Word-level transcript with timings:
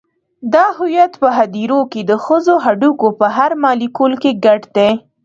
دا 0.53 0.65
هویت 0.77 1.13
په 1.21 1.29
هدیرو 1.37 1.79
کې 1.91 2.01
د 2.09 2.11
ښخو 2.23 2.55
هډوکو 2.65 3.07
په 3.19 3.27
هر 3.37 3.51
مالیکول 3.63 4.13
کې 4.21 4.31
ګډ 4.45 4.61
دی. 4.75 4.91